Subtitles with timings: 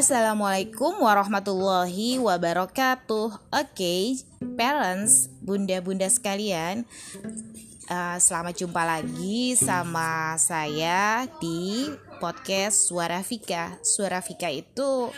[0.00, 3.36] Assalamualaikum warahmatullahi wabarakatuh.
[3.52, 4.16] Oke,
[4.56, 6.88] parents, bunda-bunda sekalian,
[7.84, 13.80] uh, selamat jumpa lagi sama saya di podcast Suara Vika.
[13.80, 15.08] Suara Vika itu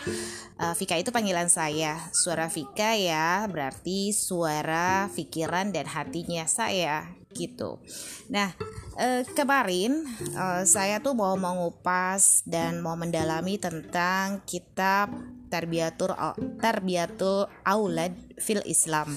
[0.62, 1.98] uh, Vika itu panggilan saya.
[2.14, 7.82] Suara Vika ya berarti suara pikiran dan hatinya saya gitu.
[8.30, 8.54] Nah,
[8.96, 10.06] uh, kemarin
[10.38, 15.10] uh, saya tuh mau mengupas dan mau mendalami tentang kitab
[15.50, 16.14] Tarbiyatul
[16.62, 19.12] Tarbiyatul Aulad fil Islam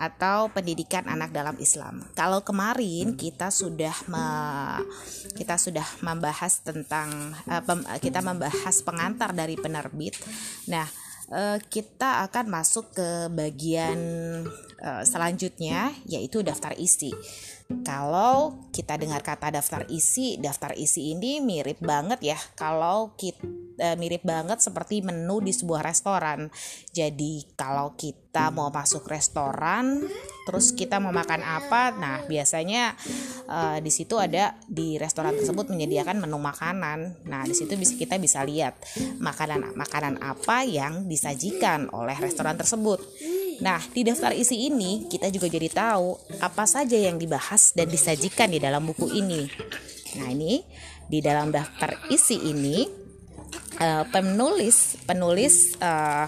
[0.00, 2.00] atau pendidikan anak dalam Islam.
[2.16, 4.24] Kalau kemarin kita sudah me,
[5.36, 10.16] kita sudah membahas tentang uh, pem, kita membahas pengantar dari penerbit.
[10.72, 10.88] Nah,
[11.28, 14.00] uh, kita akan masuk ke bagian
[14.80, 17.12] uh, selanjutnya yaitu daftar isi.
[17.86, 22.38] Kalau kita dengar kata daftar isi, daftar isi ini mirip banget ya.
[22.58, 23.46] Kalau kita
[23.78, 26.50] e, mirip banget seperti menu di sebuah restoran.
[26.90, 30.02] Jadi kalau kita mau masuk restoran,
[30.50, 32.98] terus kita mau makan apa, nah biasanya
[33.46, 37.22] e, di situ ada di restoran tersebut menyediakan menu makanan.
[37.30, 38.82] Nah di situ bisa kita bisa lihat
[39.22, 43.00] makanan makanan apa yang disajikan oleh restoran tersebut.
[43.60, 48.48] Nah, di daftar isi ini kita juga jadi tahu apa saja yang dibahas dan disajikan
[48.48, 49.44] di dalam buku ini.
[50.16, 50.64] Nah, ini
[51.04, 52.88] di dalam daftar isi ini
[53.80, 56.24] uh, penulis penulis uh,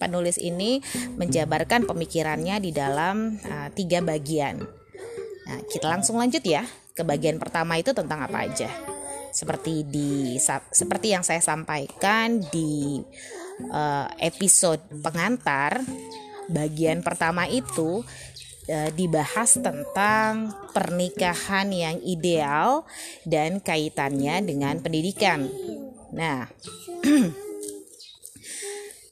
[0.00, 0.82] penulis ini
[1.20, 4.58] menjabarkan pemikirannya di dalam uh, tiga bagian.
[5.46, 8.70] Nah, kita langsung lanjut ya ke bagian pertama itu tentang apa aja.
[9.30, 10.34] Seperti di
[10.74, 12.98] seperti yang saya sampaikan di
[13.70, 15.78] uh, episode pengantar
[16.50, 18.02] bagian pertama itu
[18.66, 22.84] e, dibahas tentang pernikahan yang ideal
[23.26, 25.46] dan kaitannya dengan pendidikan.
[26.10, 26.50] Nah,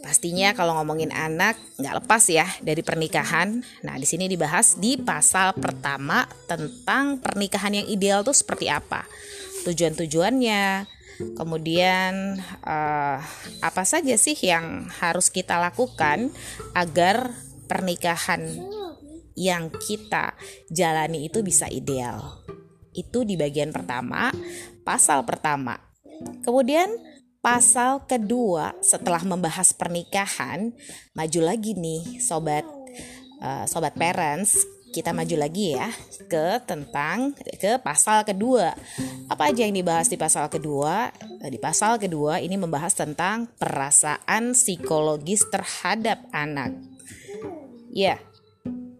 [0.05, 3.63] pastinya kalau ngomongin anak nggak lepas ya dari pernikahan.
[3.87, 9.07] Nah, di sini dibahas di pasal pertama tentang pernikahan yang ideal tuh seperti apa,
[9.67, 13.19] tujuan-tujuannya, Kemudian uh,
[13.59, 16.31] apa saja sih yang harus kita lakukan
[16.79, 17.35] agar
[17.67, 18.47] pernikahan
[19.35, 20.39] yang kita
[20.71, 22.43] jalani itu bisa ideal?
[22.95, 24.31] Itu di bagian pertama,
[24.87, 25.79] pasal pertama.
[26.43, 26.91] Kemudian
[27.43, 30.71] pasal kedua setelah membahas pernikahan,
[31.15, 32.67] maju lagi nih sobat
[33.43, 35.93] uh, sobat parents kita maju lagi ya
[36.29, 38.73] ke tentang ke pasal kedua.
[39.29, 41.13] Apa aja yang dibahas di pasal kedua?
[41.45, 46.73] Eh, di pasal kedua ini membahas tentang perasaan psikologis terhadap anak.
[47.93, 48.21] Ya,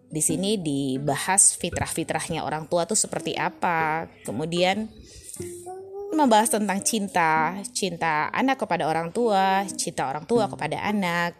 [0.09, 4.09] di sini dibahas fitrah-fitrahnya orang tua tuh seperti apa.
[4.25, 4.89] Kemudian
[6.09, 11.37] membahas tentang cinta, cinta anak kepada orang tua, cinta orang tua kepada anak.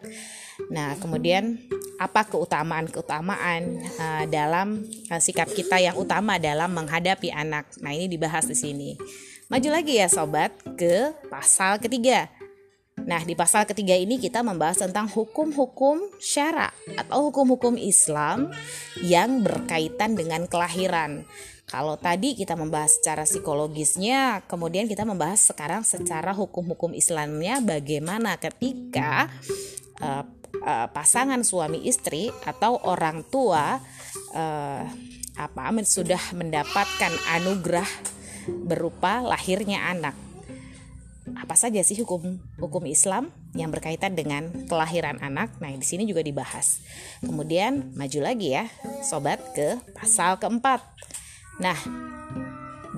[0.68, 1.56] Nah, kemudian
[1.96, 3.62] apa keutamaan-keutamaan
[4.00, 7.68] uh, dalam uh, sikap kita yang utama dalam menghadapi anak.
[7.80, 8.90] Nah, ini dibahas di sini.
[9.50, 12.30] Maju lagi ya sobat ke pasal ketiga.
[13.00, 16.68] Nah, di pasal ketiga ini kita membahas tentang hukum-hukum syara
[17.00, 18.52] atau hukum-hukum Islam
[19.00, 21.24] yang berkaitan dengan kelahiran.
[21.70, 29.30] Kalau tadi kita membahas secara psikologisnya, kemudian kita membahas sekarang secara hukum-hukum Islamnya bagaimana ketika
[30.02, 30.26] uh,
[30.64, 33.80] uh, pasangan suami istri atau orang tua
[34.34, 34.82] uh,
[35.40, 37.88] apa sudah mendapatkan anugerah
[38.48, 40.16] berupa lahirnya anak.
[41.30, 45.54] Apa saja sih hukum hukum Islam yang berkaitan dengan kelahiran anak?
[45.62, 46.82] Nah, di sini juga dibahas.
[47.22, 48.66] Kemudian maju lagi ya,
[49.06, 50.82] sobat ke pasal keempat.
[51.62, 51.78] Nah,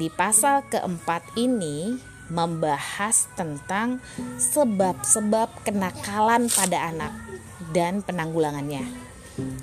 [0.00, 2.00] di pasal keempat ini
[2.32, 4.00] membahas tentang
[4.40, 7.31] sebab-sebab kenakalan pada anak
[7.72, 8.84] dan penanggulangannya.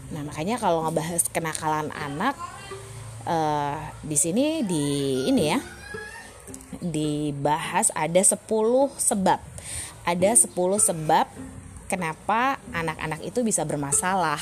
[0.10, 2.34] Nah, makanya kalau ngebahas kenakalan anak
[3.30, 4.86] uh, di sini di
[5.30, 5.60] ini ya
[6.82, 8.36] dibahas ada 10
[8.98, 9.40] sebab.
[10.08, 11.26] Ada 10 sebab
[11.86, 14.42] kenapa anak-anak itu bisa bermasalah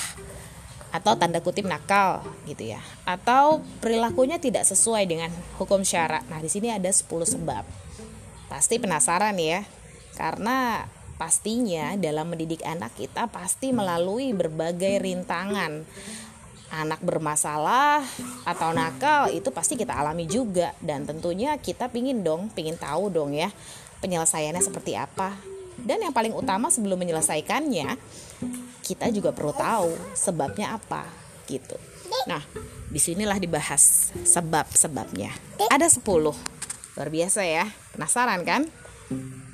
[0.88, 6.24] atau tanda kutip nakal gitu ya atau perilakunya tidak sesuai dengan hukum syarat.
[6.32, 7.68] Nah, di sini ada 10 sebab.
[8.48, 9.68] Pasti penasaran ya.
[10.16, 10.88] Karena
[11.18, 15.84] pastinya dalam mendidik anak kita pasti melalui berbagai rintangan.
[16.68, 18.04] Anak bermasalah
[18.44, 20.78] atau nakal itu pasti kita alami juga.
[20.78, 23.50] Dan tentunya kita pingin dong pingin tahu dong ya
[24.00, 25.34] penyelesaiannya seperti apa.
[25.78, 27.98] Dan yang paling utama sebelum menyelesaikannya
[28.86, 31.06] kita juga perlu tahu sebabnya apa
[31.50, 31.76] gitu.
[32.28, 32.42] Nah
[32.88, 35.32] di sinilah dibahas sebab-sebabnya.
[35.72, 36.04] Ada 10
[36.98, 37.66] luar biasa ya.
[37.94, 38.66] Penasaran kan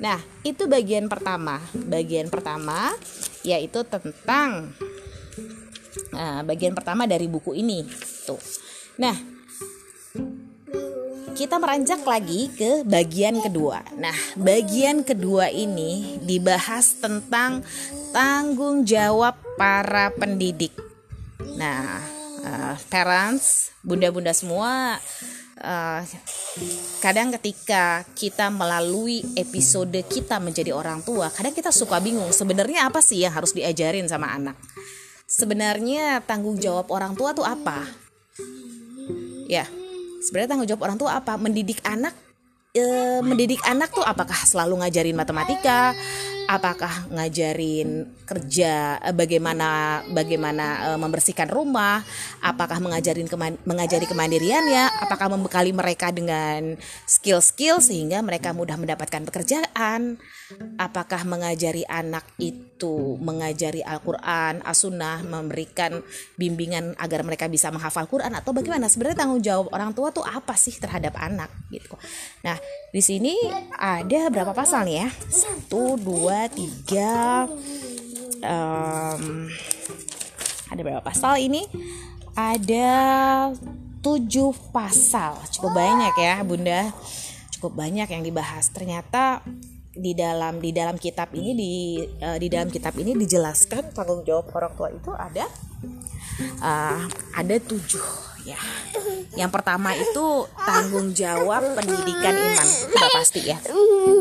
[0.00, 1.62] Nah, itu bagian pertama.
[1.72, 2.92] Bagian pertama
[3.44, 4.72] yaitu tentang
[6.10, 7.84] nah, bagian pertama dari buku ini.
[8.26, 8.40] Tuh.
[8.98, 9.16] Nah,
[11.34, 13.82] kita meranjak lagi ke bagian kedua.
[13.98, 17.66] Nah, bagian kedua ini dibahas tentang
[18.14, 20.70] tanggung jawab para pendidik.
[21.58, 21.98] Nah,
[22.46, 25.02] uh, parents, bunda-bunda semua
[25.64, 26.04] uh,
[27.00, 33.00] kadang ketika kita melalui episode kita menjadi orang tua, kadang kita suka bingung sebenarnya apa
[33.00, 34.60] sih yang harus diajarin sama anak.
[35.24, 37.88] Sebenarnya tanggung jawab orang tua tuh apa?
[39.48, 39.64] Ya,
[40.20, 41.40] sebenarnya tanggung jawab orang tua apa?
[41.40, 42.12] Mendidik anak
[42.74, 42.84] e,
[43.22, 45.94] mendidik anak tuh apakah selalu ngajarin matematika
[46.48, 52.00] apakah ngajarin kerja eh, bagaimana bagaimana uh, membersihkan rumah?
[52.40, 53.28] Apakah mengajarin
[53.64, 55.04] mengajari kemandiriannya?
[55.04, 60.20] Apakah membekali mereka dengan skill-skill sehingga mereka mudah mendapatkan pekerjaan?
[60.76, 66.04] Apakah mengajari anak itu mengajari Al-Qur'an as-sunnah memberikan
[66.36, 68.32] bimbingan agar mereka bisa menghafal Quran?
[68.36, 68.88] Atau bagaimana?
[68.88, 71.96] Sebenarnya tanggung jawab orang tua tuh apa sih terhadap anak gitu?
[72.44, 72.56] Nah
[72.92, 73.32] di sini
[73.72, 75.08] ada berapa pasal nih ya?
[75.32, 77.46] Satu dua dua tiga
[78.42, 79.46] um,
[80.66, 81.62] ada berapa pasal ini?
[82.34, 82.90] Ada
[84.02, 85.38] tujuh pasal.
[85.54, 86.90] Cukup banyak ya bunda.
[87.54, 88.66] Cukup banyak yang dibahas.
[88.74, 89.46] Ternyata
[89.94, 91.72] di dalam di dalam kitab ini di
[92.02, 95.46] uh, di dalam kitab ini dijelaskan tanggung jawab orang tua itu ada
[96.58, 97.06] uh,
[97.38, 98.60] ada tujuh ya.
[99.34, 103.58] Yang pertama itu tanggung jawab pendidikan iman, sudah pasti ya.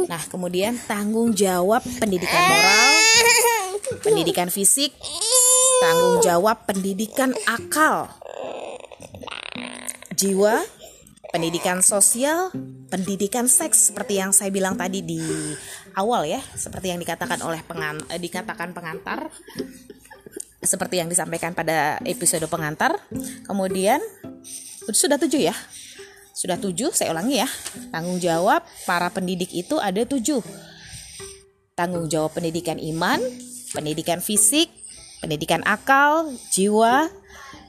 [0.10, 2.92] Nah, kemudian tanggung jawab pendidikan moral,
[4.02, 4.96] pendidikan fisik,
[5.84, 8.10] tanggung jawab pendidikan akal,
[10.16, 10.64] jiwa,
[11.30, 12.50] pendidikan sosial,
[12.90, 15.22] pendidikan seks seperti yang saya bilang tadi di
[15.94, 19.30] awal ya, seperti yang dikatakan oleh pengan, eh, dikatakan pengantar
[20.64, 22.96] seperti yang disampaikan pada episode pengantar.
[23.46, 24.00] Kemudian
[24.90, 25.56] sudah tujuh ya,
[26.34, 26.92] sudah tujuh.
[26.96, 27.50] Saya ulangi ya,
[27.92, 30.42] tanggung jawab para pendidik itu ada tujuh.
[31.76, 33.20] Tanggung jawab pendidikan iman,
[33.76, 34.72] pendidikan fisik,
[35.20, 37.12] pendidikan akal, jiwa,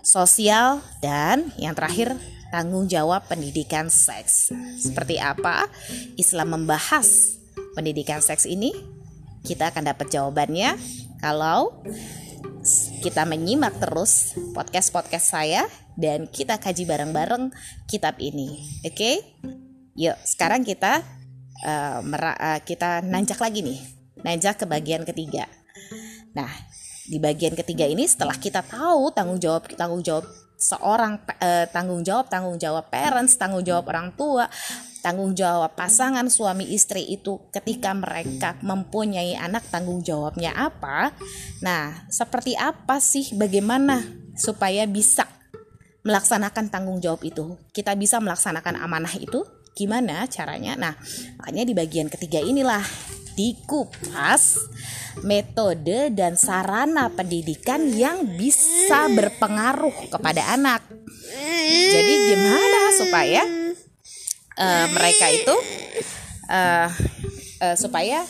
[0.03, 2.15] sosial, dan yang terakhir
[2.53, 4.55] tanggung jawab pendidikan seks.
[4.79, 5.67] Seperti apa
[6.15, 7.39] Islam membahas
[7.75, 8.71] pendidikan seks ini?
[9.45, 10.77] Kita akan dapat jawabannya
[11.21, 11.85] kalau
[13.05, 15.63] kita menyimak terus podcast-podcast saya
[15.95, 17.53] dan kita kaji bareng-bareng
[17.85, 18.81] kitab ini.
[18.83, 18.97] Oke?
[18.97, 19.15] Okay?
[19.95, 21.05] Yuk, sekarang kita
[21.63, 23.81] uh, uh, kita nanjak lagi nih.
[24.25, 25.47] Nanjak ke bagian ketiga.
[26.33, 26.51] Nah,
[27.05, 30.25] di bagian ketiga ini setelah kita tahu tanggung jawab tanggung jawab
[30.57, 34.49] seorang uh, tanggung jawab tanggung jawab parents tanggung jawab orang tua
[35.05, 41.13] tanggung jawab pasangan suami istri itu ketika mereka mempunyai anak tanggung jawabnya apa?
[41.61, 44.01] Nah seperti apa sih bagaimana
[44.33, 45.29] supaya bisa
[46.09, 47.61] melaksanakan tanggung jawab itu?
[47.77, 49.45] Kita bisa melaksanakan amanah itu?
[49.77, 50.73] Gimana caranya?
[50.81, 50.97] Nah
[51.37, 52.81] makanya di bagian ketiga inilah
[53.37, 54.57] dikupas
[55.21, 60.81] metode dan sarana pendidikan yang bisa berpengaruh kepada anak.
[61.67, 63.64] Jadi gimana supaya
[64.59, 65.55] uh, mereka itu
[66.51, 66.89] uh,
[67.63, 68.27] uh, supaya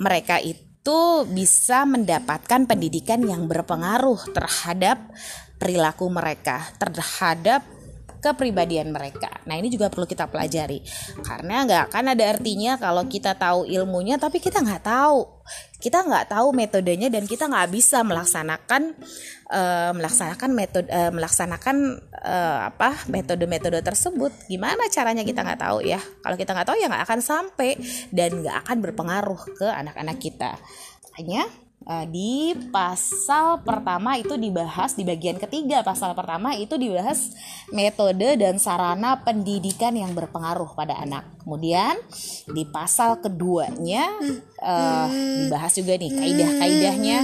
[0.00, 4.98] mereka itu bisa mendapatkan pendidikan yang berpengaruh terhadap
[5.60, 7.60] perilaku mereka, terhadap
[8.20, 9.32] kepribadian mereka.
[9.48, 10.84] Nah ini juga perlu kita pelajari.
[11.24, 15.40] Karena nggak akan ada artinya kalau kita tahu ilmunya tapi kita nggak tahu.
[15.80, 18.94] Kita nggak tahu metodenya dan kita nggak bisa melaksanakan
[19.50, 21.76] uh, melaksanakan metode uh, melaksanakan
[22.20, 24.30] uh, apa metode-metode tersebut.
[24.46, 25.98] Gimana caranya kita nggak tahu ya?
[25.98, 27.80] Kalau kita nggak tahu ya nggak akan sampai
[28.12, 30.60] dan nggak akan berpengaruh ke anak-anak kita.
[31.16, 31.48] Hanya
[31.80, 37.32] Uh, di pasal pertama itu dibahas di bagian ketiga pasal pertama itu dibahas
[37.72, 41.24] metode dan sarana pendidikan yang berpengaruh pada anak.
[41.40, 41.96] Kemudian
[42.52, 44.12] di pasal keduanya
[44.60, 47.18] uh, dibahas juga nih kaidah-kaidahnya,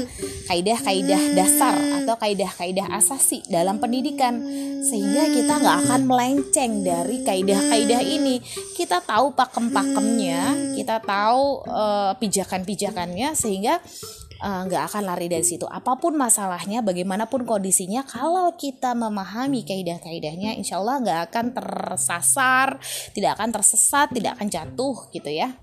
[0.48, 4.40] kaidah-kaidah dasar atau kaidah-kaidah asasi dalam pendidikan
[4.80, 8.40] sehingga kita nggak akan melenceng dari kaidah-kaidah ini.
[8.72, 15.64] Kita tahu pakem-pakemnya, kita tahu uh, pijakan-pijakannya sehingga Eh, nggak uh, akan lari dari situ.
[15.64, 22.68] Apa pun masalahnya bagaimanapun kondisinya kalau kita memahami kaidah-kaidahnya insya Allah nggak akan tersasar
[23.16, 25.56] tidak akan tersesat tidak akan jatuh gitu ya.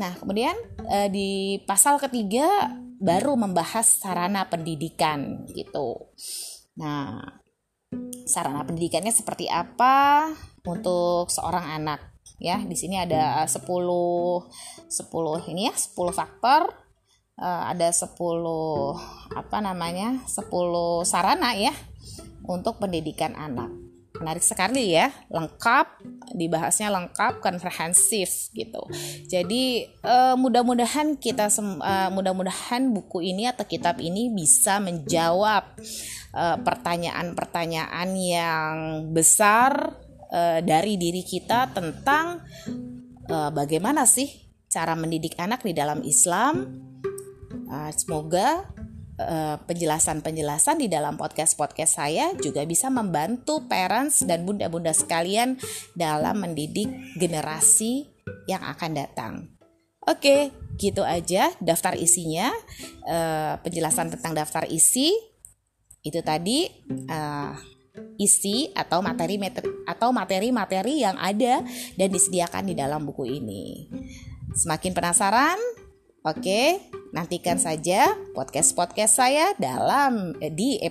[0.00, 0.56] Nah kemudian
[0.88, 6.14] uh, di pasal ketiga baru membahas sarana pendidikan gitu.
[6.80, 7.20] Nah
[8.24, 10.28] sarana pendidikannya seperti apa
[10.64, 12.00] untuk seorang anak?
[12.42, 12.58] Ya.
[12.60, 16.83] Di sini ada 10 10 ini ya, 10 faktor
[17.38, 18.14] uh, ada 10
[19.34, 20.22] apa namanya?
[20.26, 20.50] 10
[21.08, 21.72] sarana ya
[22.44, 23.72] untuk pendidikan anak.
[24.14, 25.98] Menarik sekali ya, lengkap,
[26.38, 28.86] dibahasnya lengkap, komprehensif gitu.
[29.26, 35.78] Jadi uh, mudah-mudahan kita uh, mudah-mudahan buku ini atau kitab ini bisa menjawab
[36.34, 38.74] pertanyaan-pertanyaan uh, yang
[39.14, 40.02] besar
[40.66, 42.42] dari diri kita tentang
[43.54, 44.26] bagaimana sih
[44.66, 46.66] cara mendidik anak di dalam Islam.
[47.64, 48.68] Uh, semoga
[49.14, 55.54] Eh, penjelasan-penjelasan di dalam podcast-podcast saya juga bisa membantu parents dan bunda-bunda sekalian
[55.94, 58.10] dalam mendidik generasi
[58.50, 59.54] yang akan datang.
[60.02, 60.50] Oke,
[60.82, 62.50] gitu aja daftar isinya.
[63.06, 65.14] Uh, penjelasan tentang daftar isi
[66.02, 66.66] itu tadi
[67.06, 67.54] uh,
[68.18, 71.62] isi atau materi materi atau materi-materi yang ada
[71.94, 73.86] dan disediakan di dalam buku ini.
[74.58, 75.56] Semakin penasaran?
[76.26, 76.82] Oke,
[77.14, 80.82] nantikan saja podcast-podcast saya dalam eh, di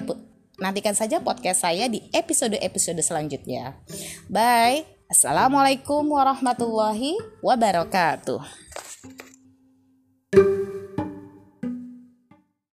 [0.56, 3.75] nantikan saja podcast saya di episode-episode selanjutnya.
[4.32, 4.88] Bye.
[5.12, 8.39] Assalamualaikum warahmatullahi wabarakatuh.